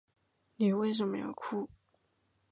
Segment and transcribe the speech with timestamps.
[0.55, 1.69] 妳为什么要哭